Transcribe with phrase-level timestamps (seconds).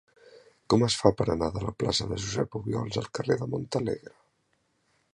[0.73, 4.19] Com es fa per anar de la plaça de Josep Obiols al carrer de Montalegre?